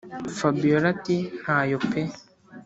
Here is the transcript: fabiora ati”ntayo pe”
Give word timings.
fabiora 0.37 0.85
ati”ntayo 0.93 1.77
pe” 1.89 2.01